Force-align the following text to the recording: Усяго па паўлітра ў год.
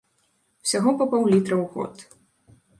Усяго 0.67 0.89
па 1.03 1.07
паўлітра 1.13 1.55
ў 1.61 1.65
год. 1.77 1.95